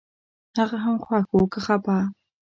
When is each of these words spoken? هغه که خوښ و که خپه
هغه 0.57 0.77
که 0.85 0.97
خوښ 1.03 1.27
و 1.35 1.39
که 1.51 1.59
خپه 1.65 1.97